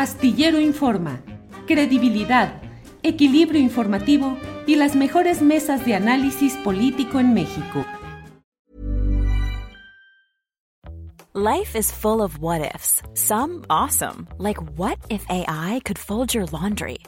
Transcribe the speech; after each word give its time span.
Astillero 0.00 0.58
Informa, 0.58 1.20
credibilidad, 1.66 2.62
equilibrio 3.02 3.60
informativo 3.60 4.38
y 4.66 4.76
las 4.76 4.96
mejores 4.96 5.42
mesas 5.42 5.84
de 5.84 5.94
análisis 5.94 6.54
político 6.64 7.20
en 7.20 7.34
México. 7.34 7.84
Life 11.34 11.76
is 11.76 11.92
full 11.92 12.22
of 12.22 12.38
what 12.38 12.62
ifs. 12.62 13.02
Some 13.12 13.66
awesome, 13.68 14.26
like 14.38 14.58
what 14.78 14.96
if 15.10 15.22
AI 15.28 15.82
could 15.84 15.98
fold 15.98 16.32
your 16.32 16.46
laundry? 16.46 17.00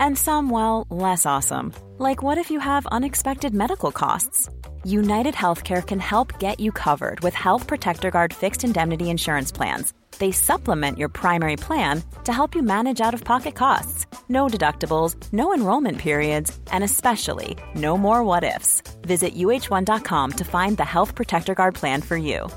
And 0.00 0.18
some, 0.18 0.50
well, 0.50 0.88
less 0.90 1.24
awesome, 1.24 1.72
like 1.98 2.20
what 2.20 2.36
if 2.36 2.50
you 2.50 2.58
have 2.58 2.84
unexpected 2.90 3.54
medical 3.54 3.92
costs? 3.92 4.48
United 4.84 5.34
Healthcare 5.34 5.86
can 5.86 6.00
help 6.00 6.38
get 6.38 6.60
you 6.60 6.72
covered 6.72 7.20
with 7.20 7.34
Health 7.34 7.66
Protector 7.66 8.10
Guard 8.10 8.34
fixed 8.34 8.64
indemnity 8.64 9.08
insurance 9.08 9.50
plans 9.50 9.92
they 10.20 10.30
supplement 10.30 10.98
your 10.98 11.08
primary 11.08 11.56
plan 11.56 12.02
to 12.24 12.32
help 12.32 12.54
you 12.54 12.62
manage 12.62 13.00
out 13.00 13.14
of 13.14 13.24
pocket 13.24 13.56
costs. 13.56 14.06
No 14.28 14.46
deductibles, 14.46 15.16
no 15.32 15.52
enrollment 15.52 15.98
periods, 15.98 16.56
and 16.70 16.84
especially 16.84 17.56
no 17.74 17.98
more 17.98 18.22
what 18.22 18.44
ifs. 18.44 18.82
Visit 19.02 19.34
uh1.com 19.34 20.32
to 20.32 20.44
find 20.44 20.76
the 20.76 20.84
Health 20.84 21.14
Protector 21.16 21.54
Guard 21.54 21.74
plan 21.74 22.02
for 22.02 22.16
you. 22.16 22.48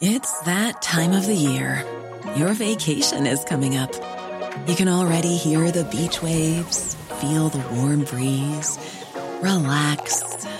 It's 0.00 0.40
that 0.42 0.80
time 0.80 1.12
of 1.12 1.26
the 1.26 1.34
year. 1.34 1.84
Your 2.36 2.52
vacation 2.52 3.26
is 3.26 3.42
coming 3.44 3.76
up. 3.76 3.92
You 4.68 4.76
can 4.76 4.88
already 4.88 5.36
hear 5.36 5.72
the 5.72 5.84
beach 5.84 6.22
waves, 6.22 6.94
feel 7.20 7.48
the 7.48 7.66
warm 7.74 8.04
breeze, 8.04 8.78
relax, 9.40 10.22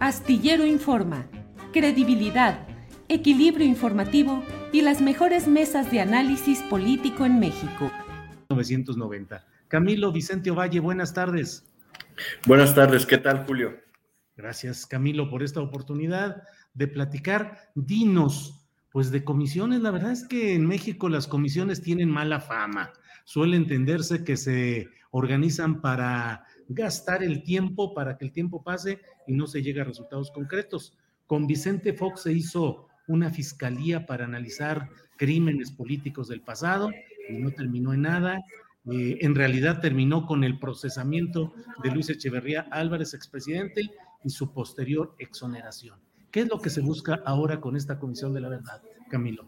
Astillero 0.00 0.64
Informa. 0.64 1.26
Credibilidad, 1.74 2.66
equilibrio 3.08 3.66
informativo 3.66 4.42
y 4.72 4.80
las 4.80 5.02
mejores 5.02 5.46
mesas 5.46 5.90
de 5.90 6.00
análisis 6.00 6.60
político 6.62 7.26
en 7.26 7.38
México. 7.38 7.92
1990. 8.48 9.44
Camilo 9.68 10.10
Vicente 10.10 10.50
Ovalle, 10.50 10.80
buenas 10.80 11.12
tardes. 11.12 11.70
Buenas 12.46 12.74
tardes, 12.74 13.04
¿qué 13.04 13.18
tal, 13.18 13.44
Julio? 13.46 13.76
Gracias, 14.38 14.86
Camilo, 14.86 15.28
por 15.28 15.42
esta 15.42 15.60
oportunidad 15.60 16.44
de 16.72 16.88
platicar. 16.88 17.58
Dinos, 17.74 18.66
pues 18.92 19.10
de 19.10 19.22
comisiones, 19.22 19.82
la 19.82 19.90
verdad 19.90 20.12
es 20.12 20.26
que 20.26 20.54
en 20.54 20.64
México 20.64 21.10
las 21.10 21.26
comisiones 21.26 21.82
tienen 21.82 22.08
mala 22.08 22.40
fama. 22.40 22.90
Suele 23.24 23.58
entenderse 23.58 24.24
que 24.24 24.38
se 24.38 24.88
organizan 25.10 25.82
para 25.82 26.46
gastar 26.70 27.22
el 27.22 27.42
tiempo, 27.42 27.92
para 27.94 28.16
que 28.16 28.24
el 28.24 28.32
tiempo 28.32 28.62
pase 28.62 29.00
y 29.26 29.34
no 29.34 29.46
se 29.46 29.62
llegue 29.62 29.80
a 29.80 29.84
resultados 29.84 30.30
concretos. 30.30 30.96
Con 31.26 31.46
Vicente 31.46 31.92
Fox 31.92 32.22
se 32.22 32.32
hizo 32.32 32.86
una 33.08 33.30
fiscalía 33.30 34.06
para 34.06 34.24
analizar 34.24 34.88
crímenes 35.16 35.72
políticos 35.72 36.28
del 36.28 36.40
pasado 36.40 36.90
y 37.28 37.38
no 37.38 37.50
terminó 37.50 37.92
en 37.92 38.02
nada. 38.02 38.40
Eh, 38.90 39.18
en 39.20 39.34
realidad 39.34 39.80
terminó 39.80 40.26
con 40.26 40.44
el 40.44 40.58
procesamiento 40.58 41.52
de 41.82 41.90
Luis 41.90 42.08
Echeverría 42.08 42.62
Álvarez, 42.70 43.14
expresidente, 43.14 43.90
y 44.22 44.30
su 44.30 44.52
posterior 44.52 45.14
exoneración. 45.18 45.98
¿Qué 46.30 46.40
es 46.40 46.48
lo 46.48 46.60
que 46.60 46.70
se 46.70 46.80
busca 46.80 47.20
ahora 47.24 47.60
con 47.60 47.76
esta 47.76 47.98
Comisión 47.98 48.32
de 48.32 48.40
la 48.40 48.48
Verdad, 48.48 48.80
Camilo? 49.10 49.44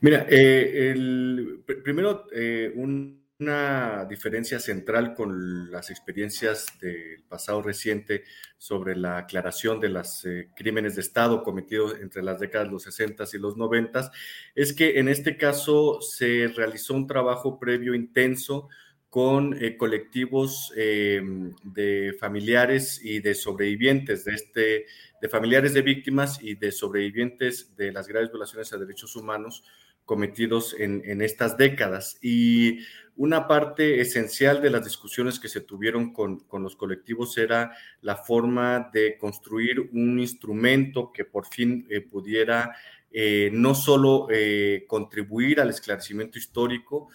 Mira, 0.00 0.26
eh, 0.30 0.92
el, 0.92 1.62
primero 1.82 2.26
eh, 2.32 2.72
un 2.76 3.27
una 3.40 4.04
diferencia 4.06 4.58
central 4.58 5.14
con 5.14 5.70
las 5.70 5.90
experiencias 5.90 6.66
del 6.80 7.22
pasado 7.28 7.62
reciente 7.62 8.24
sobre 8.56 8.96
la 8.96 9.18
aclaración 9.18 9.78
de 9.78 9.88
los 9.90 10.24
eh, 10.24 10.48
crímenes 10.56 10.96
de 10.96 11.02
Estado 11.02 11.44
cometidos 11.44 11.94
entre 12.00 12.24
las 12.24 12.40
décadas 12.40 12.66
de 12.66 12.72
los 12.72 12.82
60 12.82 13.24
y 13.32 13.38
los 13.38 13.56
90 13.56 14.10
es 14.56 14.72
que 14.72 14.98
en 14.98 15.08
este 15.08 15.36
caso 15.36 16.00
se 16.00 16.48
realizó 16.48 16.94
un 16.94 17.06
trabajo 17.06 17.60
previo 17.60 17.94
intenso 17.94 18.68
con 19.08 19.54
eh, 19.62 19.76
colectivos 19.76 20.72
eh, 20.76 21.22
de 21.62 22.16
familiares 22.18 23.00
y 23.02 23.20
de 23.20 23.36
sobrevivientes 23.36 24.24
de 24.24 24.34
este, 24.34 24.86
de 25.22 25.28
familiares 25.28 25.74
de 25.74 25.82
víctimas 25.82 26.42
y 26.42 26.56
de 26.56 26.72
sobrevivientes 26.72 27.76
de 27.76 27.92
las 27.92 28.08
graves 28.08 28.30
violaciones 28.30 28.72
a 28.72 28.78
derechos 28.78 29.14
humanos 29.14 29.62
cometidos 30.08 30.74
en, 30.78 31.02
en 31.04 31.20
estas 31.20 31.58
décadas. 31.58 32.18
Y 32.22 32.80
una 33.18 33.48
parte 33.48 34.00
esencial 34.00 34.62
de 34.62 34.70
las 34.70 34.84
discusiones 34.84 35.40
que 35.40 35.48
se 35.48 35.60
tuvieron 35.60 36.12
con, 36.12 36.44
los 36.52 36.76
colectivos 36.76 37.36
era 37.36 37.72
la 38.00 38.14
forma 38.14 38.90
de 38.92 39.18
construir 39.18 39.90
un 39.92 40.20
instrumento 40.20 41.12
que 41.12 41.24
por 41.24 41.46
fin 41.46 41.84
eh, 41.90 42.00
pudiera 42.00 42.76
eh, 43.10 43.50
no 43.52 43.74
solo 43.74 44.28
eh, 44.30 44.84
contribuir 44.86 45.60
al 45.60 45.68
esclarecimiento 45.68 46.38
histórico, 46.38 47.10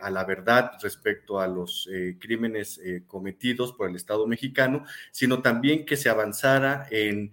a 0.00 0.10
la 0.10 0.24
verdad 0.24 0.72
respecto 0.80 1.40
a 1.40 1.48
los 1.48 1.90
crímenes 2.20 2.80
cometidos 3.08 3.72
por 3.72 3.90
el 3.90 3.96
Estado 3.96 4.24
mexicano, 4.24 4.84
sino 5.10 5.42
también 5.42 5.84
que 5.84 5.96
se 5.96 6.08
avanzara 6.08 6.86
en 6.92 7.32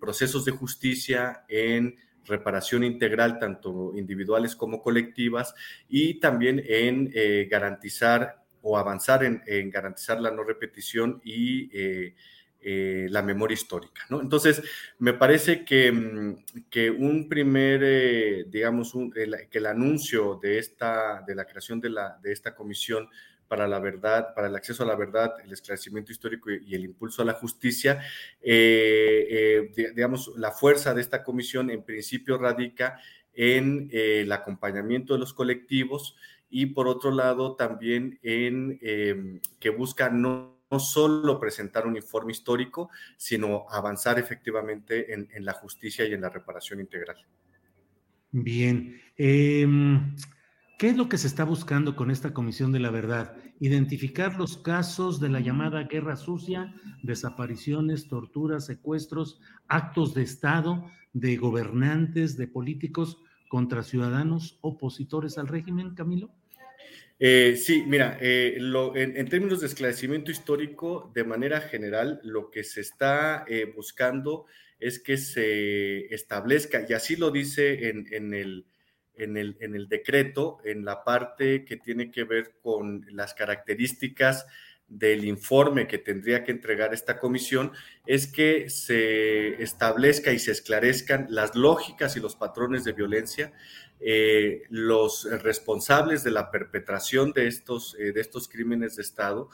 procesos 0.00 0.44
de 0.44 0.50
justicia, 0.50 1.44
en 1.48 1.94
reparación 2.26 2.84
integral, 2.84 3.38
tanto 3.38 3.92
individuales 3.96 4.56
como 4.56 4.82
colectivas, 4.82 5.54
y 5.88 6.20
también 6.20 6.62
en 6.66 7.10
eh, 7.14 7.48
garantizar 7.50 8.42
o 8.62 8.76
avanzar 8.76 9.22
en, 9.22 9.70
garantizar 9.70 10.20
la 10.20 10.32
no 10.32 10.42
repetición 10.42 11.20
y 11.24 11.70
eh, 11.72 12.14
eh, 12.68 13.06
la 13.10 13.22
memoria 13.22 13.54
histórica. 13.54 14.02
¿no? 14.10 14.20
Entonces, 14.20 14.60
me 14.98 15.12
parece 15.12 15.64
que, 15.64 15.92
mm, 15.92 16.64
que 16.68 16.90
un 16.90 17.28
primer, 17.28 18.50
digamos, 18.50 18.92
que 19.14 19.58
el 19.58 19.66
anuncio 19.66 20.40
de, 20.42 20.58
esta, 20.58 21.22
de 21.24 21.36
la 21.36 21.44
creación 21.44 21.80
de, 21.80 21.90
la, 21.90 22.18
de 22.22 22.32
esta 22.32 22.56
comisión 22.56 23.08
para 23.48 23.68
la 23.68 23.78
verdad, 23.78 24.34
para 24.34 24.48
el 24.48 24.56
acceso 24.56 24.82
a 24.82 24.86
la 24.86 24.96
verdad, 24.96 25.34
el 25.44 25.52
esclarecimiento 25.52 26.12
histórico 26.12 26.50
y, 26.50 26.74
el 26.74 26.84
impulso 26.84 27.22
a 27.22 27.24
la 27.24 27.34
justicia. 27.34 28.00
Eh, 28.40 29.70
eh, 29.76 29.92
digamos, 29.94 30.32
la 30.36 30.50
fuerza 30.50 30.94
de 30.94 31.00
esta 31.00 31.22
comisión 31.22 31.70
en 31.70 31.82
principio 31.84 32.38
radica 32.38 33.00
en 33.32 33.88
eh, 33.92 34.22
el 34.22 34.32
acompañamiento 34.32 35.14
de 35.14 35.20
los 35.20 35.32
colectivos 35.32 36.16
y 36.48 36.66
por 36.66 36.88
otro 36.88 37.10
lado 37.10 37.54
también 37.54 38.18
en 38.22 38.78
em, 38.80 39.40
que 39.60 39.70
busca 39.70 40.10
no, 40.10 40.55
solo 40.78 41.38
presentar 41.38 41.86
un 41.86 41.96
informe 41.96 42.32
histórico, 42.32 42.90
sino 43.16 43.66
avanzar 43.70 44.18
efectivamente 44.18 45.12
en, 45.12 45.28
en 45.32 45.44
la 45.44 45.52
justicia 45.52 46.06
y 46.06 46.12
en 46.12 46.20
la 46.20 46.28
reparación 46.28 46.80
integral. 46.80 47.16
Bien. 48.32 49.00
Em, 49.16 50.14
¿Qué 50.78 50.90
es 50.90 50.96
lo 50.96 51.08
que 51.08 51.16
se 51.16 51.26
está 51.26 51.44
buscando 51.44 51.96
con 51.96 52.10
esta 52.10 52.34
Comisión 52.34 52.70
de 52.70 52.80
la 52.80 52.90
Verdad? 52.90 53.34
Identificar 53.60 54.36
los 54.36 54.58
casos 54.58 55.20
de 55.20 55.30
la 55.30 55.40
llamada 55.40 55.84
guerra 55.84 56.16
sucia, 56.16 56.74
desapariciones, 57.02 58.08
torturas, 58.08 58.66
secuestros, 58.66 59.40
actos 59.68 60.12
de 60.12 60.22
Estado 60.22 60.84
de 61.14 61.38
gobernantes, 61.38 62.36
de 62.36 62.46
políticos 62.46 63.16
contra 63.48 63.82
ciudadanos 63.82 64.58
opositores 64.60 65.38
al 65.38 65.48
régimen, 65.48 65.94
Camilo. 65.94 66.30
Eh, 67.18 67.56
sí, 67.56 67.84
mira, 67.86 68.18
eh, 68.20 68.58
en, 68.58 69.28
términos 69.28 69.60
de 69.60 69.66
esclarecimiento 69.66 70.30
histórico, 70.30 71.10
de 71.14 71.24
manera 71.24 71.60
general, 71.60 72.20
lo 72.22 72.50
que 72.50 72.62
se 72.62 72.82
está 72.82 73.44
eh, 73.48 73.72
buscando 73.74 74.46
es 74.78 74.98
que 74.98 75.16
se 75.16 76.14
establezca, 76.14 76.84
y 76.86 76.92
así 76.92 77.16
lo 77.16 77.30
dice 77.30 77.88
en 77.88 78.34
el 78.34 78.66
en 79.16 79.36
el, 79.36 79.56
en 79.60 79.74
el 79.74 79.88
decreto, 79.88 80.58
en 80.64 80.84
la 80.84 81.02
parte 81.04 81.64
que 81.64 81.76
tiene 81.76 82.10
que 82.10 82.24
ver 82.24 82.54
con 82.62 83.04
las 83.10 83.34
características 83.34 84.46
del 84.88 85.24
informe 85.24 85.88
que 85.88 85.98
tendría 85.98 86.44
que 86.44 86.52
entregar 86.52 86.94
esta 86.94 87.18
comisión 87.18 87.72
es 88.06 88.28
que 88.28 88.70
se 88.70 89.60
establezca 89.60 90.32
y 90.32 90.38
se 90.38 90.52
esclarezcan 90.52 91.26
las 91.28 91.56
lógicas 91.56 92.16
y 92.16 92.20
los 92.20 92.36
patrones 92.36 92.84
de 92.84 92.92
violencia, 92.92 93.52
eh, 93.98 94.64
los 94.68 95.26
responsables 95.42 96.22
de 96.22 96.30
la 96.30 96.50
perpetración 96.50 97.32
de 97.32 97.46
estos, 97.46 97.96
eh, 97.98 98.12
de 98.12 98.20
estos 98.20 98.46
crímenes 98.46 98.96
de 98.96 99.02
Estado. 99.02 99.48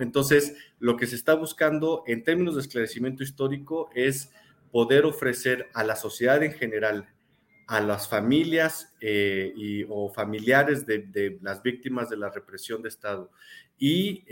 Entonces, 0.00 0.56
lo 0.80 0.96
que 0.96 1.06
se 1.06 1.14
está 1.14 1.34
buscando 1.34 2.02
en 2.06 2.24
términos 2.24 2.56
de 2.56 2.62
esclarecimiento 2.62 3.22
histórico 3.22 3.90
es 3.94 4.30
poder 4.72 5.04
ofrecer 5.04 5.68
a 5.74 5.84
la 5.84 5.94
sociedad 5.94 6.42
en 6.42 6.52
general 6.52 7.08
a 7.66 7.80
las 7.80 8.08
familias 8.08 8.92
eh, 9.00 9.52
y, 9.56 9.86
o 9.88 10.12
familiares 10.12 10.84
de, 10.84 11.38
las 11.40 11.62
víctimas 11.62 12.10
de 12.10 12.18
la 12.18 12.28
represión 12.28 12.82
de 12.82 12.90
Estado 12.90 13.30
y 13.78 14.24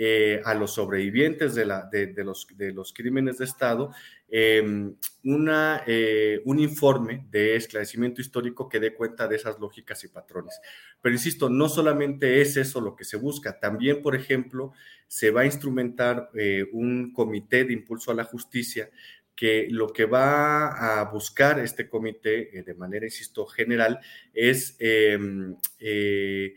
a 0.45 0.55
los 0.55 0.75
sobrevivientes 0.75 1.55
de, 1.55 1.65
los, 1.65 2.47
de 2.57 2.73
los 2.73 2.93
crímenes 2.93 3.39
de 3.39 3.45
Estado 3.45 3.93
em, 4.35 4.97
una, 5.25 5.85
eh, 5.87 6.41
un 6.47 6.59
informe 6.59 7.27
de 7.31 7.55
esclarecimiento 7.55 8.23
histórico 8.23 8.69
que 8.69 8.81
dé 8.81 8.95
cuenta 8.95 9.29
de 9.29 9.37
esas 9.37 9.61
lógicas 9.61 10.03
y 10.05 10.09
patrones. 10.09 10.59
Pero 11.01 11.15
insisto, 11.15 11.51
no 11.51 11.69
solamente 11.69 12.41
es 12.41 12.57
eso 12.57 12.81
lo 12.81 12.97
que 12.97 13.05
se 13.05 13.19
busca, 13.19 13.61
también, 13.61 14.01
por 14.01 14.17
ejemplo, 14.17 14.73
se 15.07 15.31
va 15.31 15.43
a 15.43 15.47
instrumentar 15.47 16.31
un 16.73 17.13
comité 17.13 17.65
de 17.65 17.75
impulso 17.75 18.11
a 18.11 18.15
la 18.15 18.25
justicia 18.25 18.89
que 19.35 19.67
lo 19.71 19.93
que 19.93 20.05
va 20.05 21.01
a 21.01 21.05
buscar 21.05 21.59
este 21.59 21.89
comité 21.89 22.59
eh, 22.59 22.63
de 22.63 22.75
manera, 22.75 23.07
insisto, 23.07 23.47
general 23.47 24.01
es 24.35 24.77
em, 24.79 25.57
eh, 25.79 26.55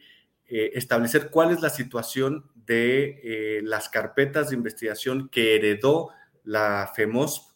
eh, 0.47 0.71
establecer 0.73 1.29
cuál 1.29 1.51
es 1.51 1.61
la 1.61 1.69
situación 1.69 2.45
de 2.53 3.61
las 3.63 3.89
carpetas 3.89 4.49
de 4.49 4.55
investigación 4.55 5.29
que 5.29 5.55
heredó 5.55 6.09
la 6.43 6.91
FEMOSP 6.95 7.54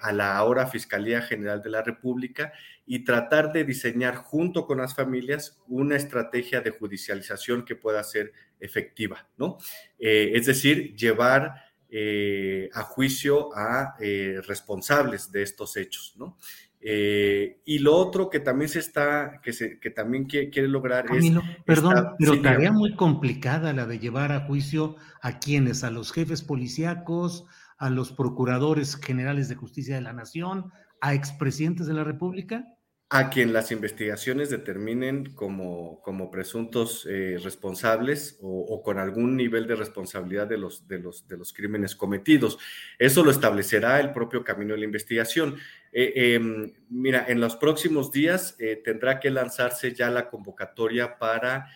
a 0.00 0.12
la 0.12 0.36
ahora 0.36 0.66
Fiscalía 0.66 1.22
General 1.22 1.60
de 1.62 1.70
la 1.70 1.82
República 1.82 2.52
y 2.86 3.04
tratar 3.04 3.52
de 3.52 3.64
diseñar 3.64 4.14
junto 4.14 4.66
con 4.66 4.78
las 4.78 4.94
familias 4.94 5.60
una 5.66 5.96
estrategia 5.96 6.60
de 6.60 6.70
judicialización 6.70 7.64
que 7.64 7.74
pueda 7.74 8.04
ser 8.04 8.32
efectiva, 8.60 9.28
¿no? 9.36 9.58
es 9.98 10.46
decir, 10.46 10.94
llevar 10.94 11.66
eh, 11.88 12.68
a 12.74 12.82
juicio 12.82 13.56
a 13.56 13.94
eh, 14.00 14.40
responsables 14.44 15.30
de 15.30 15.44
estos 15.44 15.76
hechos, 15.76 16.14
¿no? 16.16 16.36
Eh, 16.80 17.60
y 17.64 17.78
lo 17.78 17.94
otro 17.94 18.28
que 18.28 18.40
también 18.40 18.68
se 18.68 18.80
está, 18.80 19.40
que, 19.40 19.52
se, 19.52 19.78
que 19.78 19.90
también 19.90 20.24
quiere, 20.24 20.66
lograr 20.66 21.06
es... 21.14 21.32
Perdón, 21.64 22.16
pero 22.18 22.42
tarea 22.42 22.72
muy 22.72 22.96
complicada 22.96 23.72
la 23.72 23.86
de 23.86 24.00
llevar 24.00 24.32
a 24.32 24.40
juicio 24.40 24.96
a 25.22 25.38
quienes, 25.38 25.84
a 25.84 25.90
los 25.92 26.12
jefes 26.12 26.42
policíacos, 26.42 27.44
a 27.78 27.90
los 27.90 28.12
procuradores 28.12 28.96
generales 28.96 29.48
de 29.48 29.54
justicia 29.54 29.94
de 29.94 30.02
la 30.02 30.12
nación, 30.12 30.72
a 31.00 31.14
expresidentes 31.14 31.86
de 31.86 31.94
la 31.94 32.04
República 32.04 32.76
a 33.08 33.30
quien 33.30 33.52
las 33.52 33.70
investigaciones 33.70 34.50
determinen 34.50 35.32
como, 35.34 36.02
como 36.02 36.28
presuntos 36.28 37.06
eh, 37.08 37.38
responsables 37.40 38.36
o, 38.42 38.82
con 38.82 38.98
algún 38.98 39.36
nivel 39.36 39.68
de 39.68 39.76
responsabilidad 39.76 40.48
de 40.48 40.58
los, 40.58 40.88
de, 40.88 40.98
los, 40.98 41.28
de 41.28 41.36
los 41.36 41.52
crímenes 41.52 41.94
cometidos. 41.94 42.58
Eso 42.98 43.22
lo 43.22 43.30
establecerá 43.30 44.00
el 44.00 44.12
propio 44.12 44.42
camino 44.42 44.72
de 44.72 44.80
la 44.80 44.86
investigación. 44.86 45.56
Eh, 45.92 46.34
em, 46.34 46.72
mira, 46.88 47.24
en 47.28 47.40
los 47.40 47.54
próximos 47.54 48.10
días 48.10 48.56
eh, 48.58 48.82
tendrá 48.84 49.20
que 49.20 49.30
lanzarse 49.30 49.94
ya 49.94 50.10
la 50.10 50.28
convocatoria 50.28 51.16
para 51.16 51.68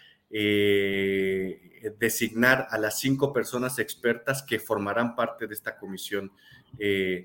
designar 1.99 2.69
a 2.71 2.79
las 2.79 3.01
cinco 3.01 3.33
personas 3.33 3.79
expertas 3.79 4.43
que 4.43 4.59
formarán 4.59 5.17
parte 5.17 5.47
de 5.47 5.55
esta 5.55 5.77
comisión, 5.77 6.31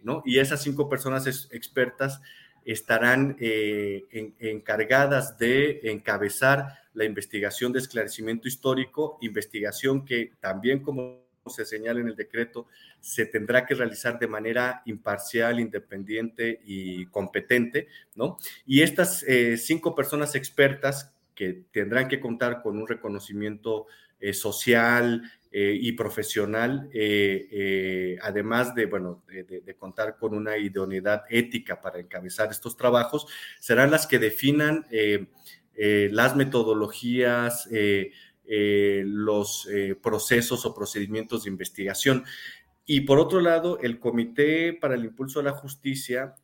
¿no? 0.03 0.23
Y 0.25 0.39
esas 0.39 0.63
cinco 0.63 0.89
personas 0.89 1.27
expertas 1.51 2.21
estarán 2.65 3.37
eh, 3.39 4.05
encargadas 4.39 5.37
de 5.37 5.81
encabezar 5.83 6.79
la 6.95 7.05
investigación 7.05 7.71
de 7.71 7.79
esclarecimiento 7.79 8.47
histórico, 8.47 9.19
investigación 9.21 10.03
que 10.03 10.31
también, 10.39 10.79
como 10.79 11.23
se 11.47 11.63
señala 11.63 11.99
en 11.99 12.07
el 12.07 12.15
decreto, 12.15 12.65
se 12.99 13.27
tendrá 13.27 13.67
que 13.67 13.75
realizar 13.75 14.17
de 14.17 14.27
manera 14.27 14.81
imparcial, 14.85 15.59
independiente 15.59 16.59
y 16.65 17.05
competente, 17.07 17.87
¿no? 18.15 18.37
Y 18.65 18.81
estas 18.81 19.21
eh, 19.23 19.57
cinco 19.57 19.93
personas 19.93 20.33
expertas 20.33 21.13
que 21.35 21.65
tendrán 21.71 22.07
que 22.07 22.19
contar 22.19 22.61
con 22.61 22.77
un 22.77 22.87
reconocimiento 22.87 23.87
eh, 24.19 24.33
social, 24.33 25.21
eh, 25.51 25.77
y 25.79 25.91
profesional, 25.93 26.89
eh, 26.93 28.17
además 28.21 28.75
de, 28.75 28.87
bueno, 28.87 29.23
de, 29.27 29.75
contar 29.77 30.17
con 30.17 30.33
una 30.33 30.57
idoneidad 30.57 31.23
ética 31.29 31.79
para 31.79 31.99
encabezar 31.99 32.49
estos 32.51 32.75
trabajos, 32.75 33.27
serán 33.59 33.91
las 33.91 34.05
que 34.05 34.19
definan 34.19 34.85
las 35.77 36.35
metodologías, 36.35 37.69
los 38.45 39.69
procesos 40.01 40.65
o 40.65 40.75
procedimientos 40.75 41.43
de 41.43 41.49
investigación. 41.51 42.25
Y 42.85 43.01
por 43.01 43.17
otro 43.17 43.41
lado, 43.41 43.79
el 43.81 43.99
Comité 43.99 44.73
para 44.73 44.93
el 44.93 45.05
Impulso 45.05 45.39
a 45.39 45.43
la 45.43 45.53
Justicia 45.53 46.35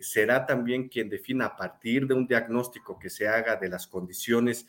será 0.00 0.46
también 0.46 0.88
quien 0.88 1.08
defina 1.08 1.46
a 1.46 1.56
partir 1.56 2.06
de 2.06 2.14
un 2.14 2.28
diagnóstico 2.28 2.98
que 3.00 3.10
se 3.10 3.26
haga 3.26 3.56
de 3.56 3.68
las 3.68 3.88
condiciones 3.88 4.66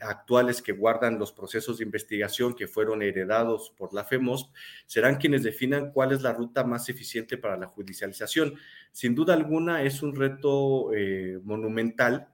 actuales 0.00 0.60
que 0.60 0.72
guardan 0.72 1.18
los 1.18 1.32
procesos 1.32 1.78
de 1.78 1.84
investigación 1.84 2.54
que 2.54 2.66
fueron 2.66 3.02
heredados 3.02 3.72
por 3.76 3.94
la 3.94 4.04
FEMOS, 4.04 4.50
serán 4.86 5.16
quienes 5.16 5.42
definan 5.42 5.92
cuál 5.92 6.12
es 6.12 6.22
la 6.22 6.32
ruta 6.32 6.64
más 6.64 6.88
eficiente 6.88 7.38
para 7.38 7.56
la 7.56 7.66
judicialización. 7.66 8.54
Sin 8.90 9.14
duda 9.14 9.34
alguna 9.34 9.82
es 9.82 10.02
un 10.02 10.14
reto 10.14 10.92
eh, 10.94 11.38
monumental, 11.42 12.28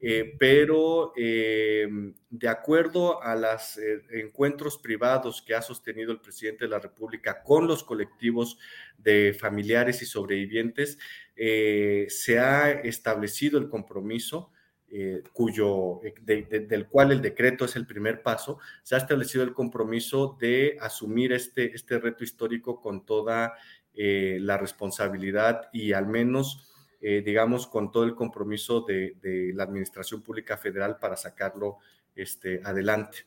Eh, 0.00 0.34
pero 0.38 1.12
eh, 1.16 1.86
de 2.30 2.48
acuerdo 2.48 3.22
a 3.22 3.34
los 3.34 3.78
encuentros 4.10 4.78
privados 4.78 5.42
que 5.42 5.54
ha 5.54 5.62
sostenido 5.62 6.12
el 6.12 6.20
presidente 6.20 6.64
de 6.64 6.70
la 6.70 6.78
República 6.78 7.42
con 7.42 7.66
los 7.66 7.84
colectivos 7.84 8.58
de 8.98 9.36
familiares 9.38 10.02
y 10.02 10.06
sobrevivientes, 10.06 10.98
se 11.36 12.38
ha 12.38 12.70
establecido 12.70 13.58
el 13.58 13.68
compromiso 13.68 14.52
eh, 14.92 15.22
cuyo, 15.32 16.00
eh, 16.02 16.66
del 16.68 16.88
cual 16.88 17.12
el 17.12 17.22
decreto 17.22 17.64
es 17.64 17.76
el 17.76 17.86
primer 17.86 18.22
paso, 18.24 18.58
se 18.82 18.96
ha 18.96 18.98
establecido 18.98 19.44
el 19.44 19.52
compromiso 19.52 20.36
de 20.40 20.78
asumir 20.80 21.32
este, 21.32 21.72
este 21.72 22.00
reto 22.00 22.24
histórico 22.24 22.80
con 22.80 23.06
toda 23.06 23.54
eh, 23.94 24.38
la 24.40 24.58
responsabilidad 24.58 25.68
y 25.72 25.92
al 25.92 26.08
menos, 26.08 26.66
digamos, 27.00 27.66
con 27.66 27.90
todo 27.90 28.04
el 28.04 28.14
compromiso 28.14 28.82
de, 28.82 29.52
la 29.54 29.64
Administración 29.64 30.22
Pública 30.22 30.56
Federal 30.56 30.98
para 30.98 31.16
sacarlo 31.16 31.78
este, 32.14 32.60
adelante. 32.64 33.26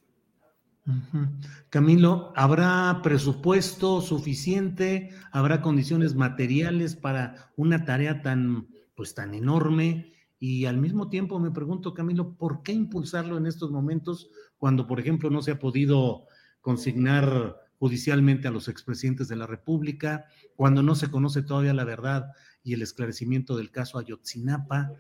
Camilo, 1.70 2.34
¿habrá 2.36 3.00
presupuesto 3.02 4.02
suficiente? 4.02 5.12
¿Habrá 5.32 5.62
condiciones 5.62 6.14
materiales 6.14 6.96
para 6.96 7.52
una 7.56 7.86
tarea 7.86 8.22
tan, 8.22 8.68
pues, 8.96 9.16
tan 9.16 9.34
enorme? 9.34 10.14
Y 10.40 10.66
al 10.66 10.78
mismo 10.78 11.08
tiempo 11.08 11.40
me 11.40 11.52
pregunto, 11.52 11.94
Camilo, 11.94 12.34
¿por 12.36 12.64
qué 12.64 12.74
impulsarlo 12.74 13.38
en 13.38 13.46
estos 13.46 13.72
momentos 13.72 14.30
cuando, 14.58 14.86
por 14.88 15.00
ejemplo, 15.00 15.30
no 15.30 15.42
se 15.42 15.52
ha 15.52 15.60
podido 15.60 16.26
consignar 16.60 17.63
judicialmente 17.84 18.48
a 18.48 18.52
los 18.52 18.70
expresidentes 18.70 19.28
de 19.28 19.36
la 19.36 19.46
República, 19.46 20.26
cuando 20.56 20.82
no 20.82 20.96
se 20.96 21.12
conoce 21.12 21.42
todavía 21.42 21.74
la 21.74 21.84
verdad 21.84 22.32
y 22.64 22.74
el 22.74 22.82
esclarecimiento 22.82 23.58
del 23.58 23.72
caso 23.72 24.00
Ayotzinapa? 24.00 24.94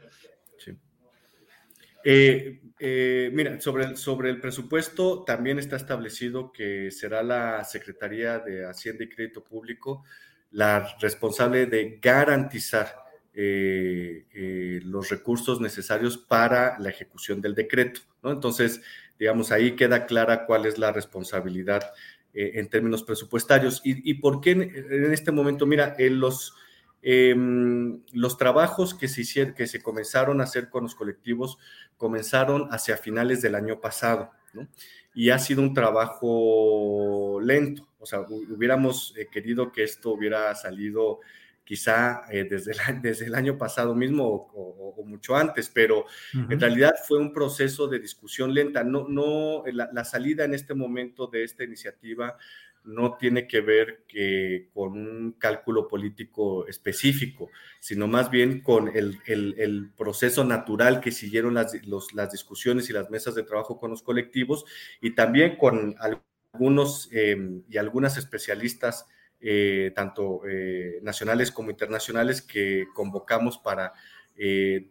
Sí. 0.58 0.78
Eh, 2.04 2.60
eh, 2.78 3.32
mira, 3.32 3.62
sobre 3.62 3.86
el, 3.86 3.96
sobre 3.96 4.32
el 4.32 4.42
presupuesto 4.42 5.24
también 5.24 5.60
está 5.60 5.78
establecido 5.78 6.52
que 6.52 6.92
será 6.92 7.24
la 7.24 7.64
Secretaría 7.64 8.40
de 8.40 8.66
Hacienda 8.66 9.06
y 9.06 9.08
Crédito 9.08 9.46
Público 9.46 10.04
la 10.52 10.86
responsable 11.00 11.66
de 11.68 12.00
garantizar 12.02 12.98
eh, 13.34 14.82
los 14.84 15.08
recursos 15.10 15.62
necesarios 15.62 16.18
para 16.18 16.78
la 16.80 16.90
ejecución 16.90 17.40
del 17.40 17.56
decreto, 17.56 18.02
¿no? 18.22 18.32
Entonces, 18.34 18.82
digamos, 19.18 19.54
ahí 19.54 19.78
queda 19.78 20.06
clara 20.06 20.46
cuál 20.46 20.66
es 20.66 20.78
la 20.78 20.92
responsabilidad 20.92 21.94
eh, 22.34 22.54
en 22.56 22.68
términos 22.68 23.04
presupuestarios. 23.04 23.82
¿Y, 23.84 24.16
por 24.16 24.42
qué 24.42 24.52
en, 24.52 25.14
este 25.14 25.32
momento? 25.32 25.66
Mira, 25.66 25.96
en 25.98 26.20
los, 26.20 26.56
em, 27.02 28.02
los 28.12 28.38
trabajos 28.38 28.94
que 28.94 29.08
se, 29.08 29.22
hicieron, 29.22 29.54
que 29.54 29.68
se 29.68 29.82
comenzaron 29.82 30.42
a 30.42 30.46
hacer 30.46 30.70
con 30.70 30.84
los 30.84 30.96
colectivos 30.96 31.58
comenzaron 31.98 32.68
hacia 32.72 32.98
finales 32.98 33.42
del 33.42 33.56
año 33.56 33.80
pasado, 33.80 34.32
¿no? 34.54 34.68
Y 35.14 35.30
ha 35.30 35.38
sido 35.38 35.62
un 35.62 35.74
trabajo 35.74 37.40
lento. 37.42 37.88
O 38.00 38.06
sea, 38.06 38.22
hubiéramos 38.22 39.14
eh, 39.16 39.28
querido 39.32 39.72
que 39.72 39.84
esto 39.84 40.12
hubiera 40.12 40.54
salido 40.56 41.20
quizá 41.64 42.24
eh, 42.32 42.46
desde, 42.50 42.72
el, 42.72 43.02
desde 43.02 43.26
el 43.26 43.36
año 43.36 43.58
pasado 43.58 43.96
mismo 43.96 44.52
o, 44.54 45.04
mucho 45.06 45.36
antes, 45.36 45.70
pero 45.70 46.06
en 46.34 46.60
realidad 46.60 46.94
fue 47.06 47.20
un 47.20 47.34
proceso 47.34 47.88
de 47.88 48.00
discusión 48.00 48.54
lenta. 48.54 48.86
No, 48.86 49.06
no, 49.10 49.64
la, 49.66 50.06
salida 50.06 50.46
en 50.46 50.54
este 50.54 50.74
momento 50.74 51.28
de 51.28 51.44
esta 51.44 51.66
iniciativa 51.66 52.38
no 52.86 53.18
tiene 53.18 53.48
que 53.48 53.62
ver 53.62 54.06
que 54.08 54.70
con 54.74 54.94
un 54.94 55.34
cálculo 55.34 55.88
político 55.88 56.68
específico, 56.68 57.50
sino 57.80 58.08
más 58.08 58.30
bien 58.30 58.62
con 58.62 58.96
el, 58.96 59.20
el, 59.26 59.92
proceso 59.96 60.46
natural 60.46 61.02
que 61.02 61.12
siguieron 61.12 61.54
las, 61.54 61.74
las, 62.14 62.32
discusiones 62.32 62.90
y 62.90 62.94
las 62.94 63.10
mesas 63.10 63.36
de 63.36 63.44
trabajo 63.44 63.78
con 63.78 63.92
los 63.92 64.04
colectivos 64.04 64.66
y 65.02 65.16
también 65.16 65.58
con 65.58 65.96
algunos 66.00 67.10
em, 67.12 67.64
y 67.70 67.78
algunas 67.78 68.18
especialistas 68.18 69.06
eh, 69.46 69.92
tanto 69.94 70.42
eh, 70.48 71.00
nacionales 71.02 71.52
como 71.52 71.70
internacionales, 71.70 72.42
que 72.42 72.86
convocamos 72.96 73.58
para, 73.58 73.92
eh, 74.38 74.88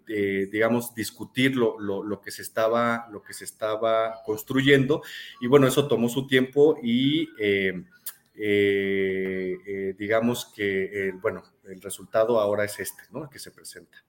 digamos, 0.52 0.94
discutir 0.94 1.56
lo, 1.56 1.78
lo, 1.78 2.21
que 2.21 2.30
se 2.30 2.42
estaba, 2.42 3.09
lo 3.11 3.23
que 3.23 3.32
se 3.32 3.47
estaba 3.47 4.23
construyendo. 4.26 5.00
Y 5.40 5.47
bueno, 5.47 5.66
eso 5.66 5.88
tomó 5.88 6.11
su 6.11 6.26
tiempo 6.26 6.76
y 6.82 7.30
digamos 9.97 10.52
que, 10.54 11.14
bueno, 11.23 11.42
el 11.64 11.80
resultado 11.80 12.38
ahora 12.38 12.64
es 12.66 12.78
este, 12.78 13.04
¿no? 13.11 13.25
El 13.25 13.30
que 13.30 13.38
se 13.38 13.52
presenta. 13.52 14.04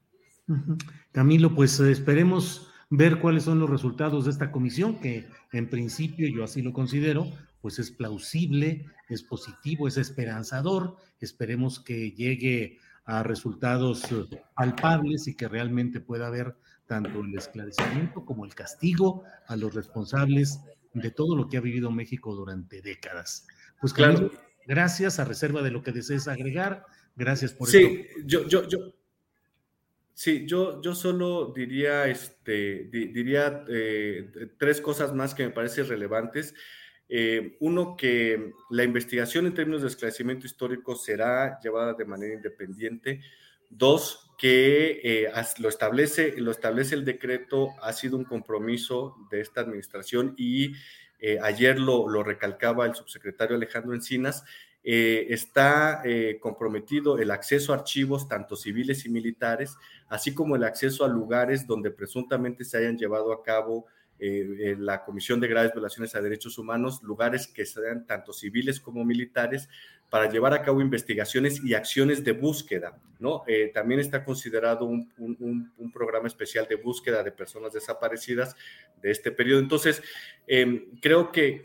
Camilo, 1.13 1.55
pues 1.55 1.79
esperemos 1.79 2.69
ver 2.89 3.19
cuáles 3.19 3.43
son 3.43 3.59
los 3.59 3.69
resultados 3.69 4.25
de 4.25 4.31
esta 4.31 4.51
comisión, 4.51 4.99
que 4.99 5.25
en 5.53 5.69
principio 5.69 6.27
yo 6.27 6.43
así 6.43 6.61
lo 6.61 6.73
considero, 6.73 7.27
pues 7.63 7.79
es 7.79 7.91
plausible, 7.91 8.85
es 9.07 9.23
positivo, 9.23 9.87
es 9.87 9.95
esperanzador. 9.95 10.97
Esperemos 11.21 11.79
que 11.79 12.11
llegue 12.11 12.77
a 13.05 13.23
resultados 13.23 14.03
eh, 14.11 14.41
palpables 14.53 15.29
y 15.29 15.35
que 15.37 15.47
realmente 15.47 16.01
pueda 16.01 16.27
haber 16.27 16.57
tanto 16.87 17.21
el 17.21 17.33
esclarecimiento 17.37 18.25
como 18.25 18.43
el 18.43 18.53
castigo 18.53 19.23
a 19.47 19.55
los 19.55 19.73
responsables 19.73 20.59
de 20.93 21.09
todo 21.09 21.37
lo 21.37 21.47
que 21.47 21.55
ha 21.55 21.61
vivido 21.61 21.89
México 21.89 22.35
durante 22.35 22.81
décadas. 22.81 23.47
Pues 23.79 23.93
claro, 23.93 24.29
gracias 24.67 25.19
a 25.19 25.23
reserva 25.23 25.61
de 25.61 25.71
lo 25.71 25.83
que 25.83 25.93
desees 25.93 26.27
agregar. 26.27 26.85
Gracias 27.15 27.53
por 27.53 27.69
Sí, 27.69 28.07
yo, 28.25 28.45
yo, 28.45 28.67
yo. 28.67 28.93
Sí, 30.13 30.45
yo, 30.45 30.81
yo 30.81 30.93
solo 30.93 31.53
diría, 31.55 32.07
este, 32.07 32.89
diría 32.91 33.63
eh, 33.69 34.49
tres 34.57 34.81
cosas 34.81 35.15
más 35.15 35.33
que 35.33 35.45
me 35.45 35.51
parecen 35.51 35.87
relevantes. 35.87 36.53
Eh, 37.09 37.57
uno, 37.59 37.95
que 37.95 38.53
la 38.69 38.83
investigación 38.83 39.45
en 39.45 39.53
términos 39.53 39.81
de 39.81 39.87
esclarecimiento 39.87 40.45
histórico 40.45 40.95
será 40.95 41.59
llevada 41.61 41.93
de 41.93 42.05
manera 42.05 42.33
independiente. 42.33 43.21
Dos, 43.69 44.31
que 44.37 45.01
eh, 45.03 45.31
lo, 45.59 45.69
establece, 45.69 46.35
lo 46.37 46.51
establece 46.51 46.95
el 46.95 47.05
decreto, 47.05 47.69
ha 47.81 47.93
sido 47.93 48.17
un 48.17 48.23
compromiso 48.23 49.15
de 49.29 49.41
esta 49.41 49.61
administración 49.61 50.33
y 50.37 50.73
eh, 51.19 51.39
ayer 51.41 51.79
lo, 51.79 52.07
lo, 52.07 52.23
recalcaba 52.23 52.85
el 52.85 52.95
subsecretario 52.95 53.55
Alejandro 53.55 53.93
Encinas, 53.93 54.43
está 54.85 56.03
comprometido 56.41 57.17
el 57.17 57.31
acceso 57.31 57.71
a 57.71 57.77
archivos, 57.77 58.27
tanto 58.27 58.57
civiles 58.57 59.05
y 59.05 59.09
militares, 59.09 59.77
así 60.09 60.33
como 60.33 60.57
el 60.57 60.65
acceso 60.65 61.05
a 61.05 61.07
lugares 61.07 61.65
donde 61.65 61.89
presuntamente 61.89 62.65
se 62.65 62.79
hayan 62.79 62.97
llevado 62.97 63.31
a 63.31 63.41
cabo 63.43 63.85
eh, 64.19 64.75
la 64.77 65.03
Comisión 65.03 65.39
de 65.39 65.47
Graves 65.47 65.73
Violaciones 65.73 66.15
a 66.15 66.21
Derechos 66.21 66.57
Humanos, 66.57 67.01
lugares 67.03 67.47
que 67.47 67.65
sean 67.65 68.05
tanto 68.05 68.31
civiles 68.31 68.79
como 68.79 69.03
militares, 69.03 69.67
para 70.13 70.29
llevar 70.29 70.53
a 70.53 70.61
cabo 70.61 70.79
investigaciones 70.79 71.63
y 71.63 71.73
acciones 71.73 72.23
de 72.23 72.33
búsqueda, 72.33 72.99
¿no? 73.19 73.43
Eh, 73.47 73.71
también 73.73 73.99
está 73.99 74.23
considerado 74.23 74.85
un, 74.85 75.91
programa 75.91 76.27
especial 76.27 76.67
de 76.69 76.75
búsqueda 76.75 77.23
de 77.23 77.31
personas 77.31 77.73
desaparecidas 77.73 78.55
de 79.01 79.09
este 79.09 79.31
periodo. 79.31 79.59
Entonces, 79.59 80.03
em, 80.45 80.85
creo 81.01 81.31
que, 81.31 81.63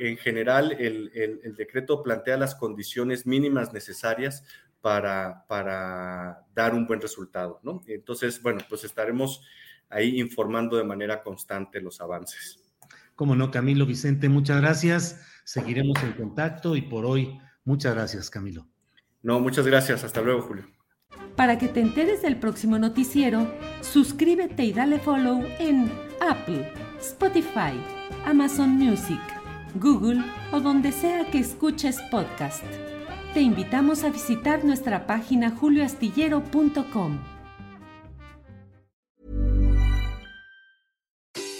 en 0.00 0.16
general 0.16 0.72
el, 0.72 1.12
el, 1.14 1.54
decreto 1.54 2.02
plantea 2.02 2.36
las 2.36 2.56
condiciones 2.56 3.26
mínimas 3.26 3.72
necesarias 3.72 4.44
para, 4.80 5.44
para 5.46 6.44
dar 6.52 6.74
un 6.74 6.84
buen 6.84 7.00
resultado, 7.00 7.60
¿no? 7.62 7.80
Entonces, 7.86 8.42
bueno, 8.42 8.60
pues 8.68 8.82
estaremos 8.82 9.42
ahí 9.88 10.20
informando 10.20 10.76
de 10.76 10.84
manera 10.84 11.22
constante 11.22 11.80
los 11.80 12.00
avances. 12.00 12.60
Como 13.14 13.34
no, 13.34 13.50
Camilo 13.50 13.86
Vicente, 13.86 14.28
muchas 14.28 14.60
gracias. 14.60 15.20
Seguiremos 15.44 16.02
en 16.02 16.12
contacto 16.12 16.76
y 16.76 16.82
por 16.82 17.06
hoy, 17.06 17.38
muchas 17.64 17.94
gracias, 17.94 18.30
Camilo. 18.30 18.66
No, 19.22 19.40
muchas 19.40 19.66
gracias. 19.66 20.04
Hasta 20.04 20.20
luego, 20.20 20.42
Julio. 20.42 20.66
Para 21.34 21.58
que 21.58 21.68
te 21.68 21.80
enteres 21.80 22.22
del 22.22 22.38
próximo 22.38 22.78
noticiero, 22.78 23.50
suscríbete 23.80 24.64
y 24.64 24.72
dale 24.72 24.98
follow 24.98 25.44
en 25.58 25.90
Apple, 26.20 26.72
Spotify, 27.00 27.78
Amazon 28.24 28.70
Music, 28.70 29.20
Google 29.74 30.22
o 30.52 30.60
donde 30.60 30.92
sea 30.92 31.30
que 31.30 31.38
escuches 31.38 32.00
podcast. 32.10 32.64
Te 33.34 33.40
invitamos 33.40 34.02
a 34.04 34.10
visitar 34.10 34.64
nuestra 34.64 35.06
página 35.06 35.50
julioastillero.com. 35.50 37.35